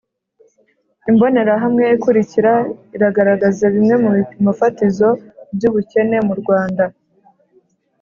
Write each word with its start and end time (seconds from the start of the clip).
imbonerahamwe 1.11 1.83
ikurikira 1.95 2.53
iragaragaza 2.95 3.63
bimwe 3.73 3.95
mu 4.03 4.09
bipimo 4.17 4.51
fatizo 4.59 5.09
by'ubukene 5.55 6.17
mu 6.27 6.33
rwanda. 6.41 6.85